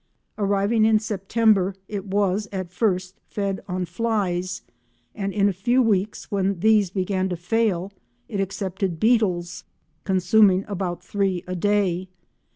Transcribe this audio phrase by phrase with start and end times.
[0.35, 4.63] Arriving in September, it was at first fed on flies,
[5.13, 7.91] and in a few weeks, when these began to fail,
[8.27, 9.63] it accepted beetles,
[10.03, 12.07] consuming about three a day.